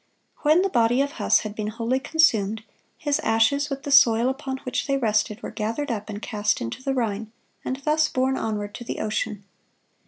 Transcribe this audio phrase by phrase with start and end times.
[0.41, 2.63] (144) When the body of Huss had been wholly consumed,
[2.97, 6.81] his ashes, with the soil upon which they rested, were gathered up and cast into
[6.81, 7.31] the Rhine,
[7.63, 9.43] and thus borne onward to the ocean.